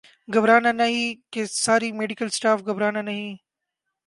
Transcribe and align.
گھبرا 0.33 0.57
نہ 0.59 0.71
نہیں 0.79 1.03
ساری 1.55 1.91
میڈیکل 1.91 2.29
سٹاف 2.29 2.57
گھبرانہ 2.67 3.01
نہیں 3.01 3.35